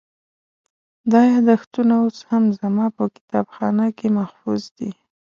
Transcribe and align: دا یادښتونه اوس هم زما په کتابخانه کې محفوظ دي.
دا 1.11 1.21
یادښتونه 1.31 1.93
اوس 2.03 2.17
هم 2.29 2.43
زما 2.59 2.85
په 2.97 3.03
کتابخانه 3.15 3.85
کې 3.97 4.07
محفوظ 4.17 4.61
دي. 4.77 4.91